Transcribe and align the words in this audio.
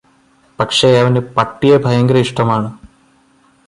പക്ഷെ 0.59 0.89
അവന് 0.99 1.21
പട്ടിയെ 1.35 1.77
ഭയങ്കര 1.77 2.17
ഇഷ്ടമാണ്. 2.17 2.69